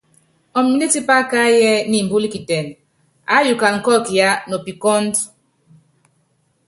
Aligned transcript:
Ɔmindɛ́ 0.57 0.91
tipá 0.93 1.15
kaáyíɛ 1.29 1.73
niimbúluikitɛnɛ, 1.89 2.71
aáyukana 3.35 3.77
kɔ́ɔkɔ 3.85 4.11
yaa 4.17 4.39
nɔpikɔ́ɔ^du. 4.49 5.21